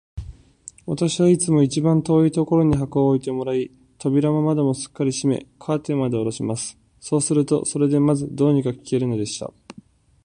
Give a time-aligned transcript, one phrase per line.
[0.87, 3.69] 私はいつも一番遠いところに箱を置いてもらい、
[3.99, 6.75] 扉も窓もすっかり閉め、カーテンまでおろします。
[6.99, 9.51] そうすると、それでまず、どうにか聞けるのでした。